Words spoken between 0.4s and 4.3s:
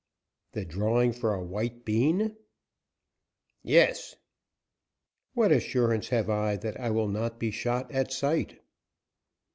"The drawing for a white bean?" "Yes."